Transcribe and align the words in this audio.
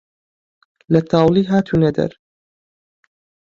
لە 0.93 1.01
تاوڵی 1.11 1.43
هاتوونە 1.51 1.89
دەر 1.97 2.11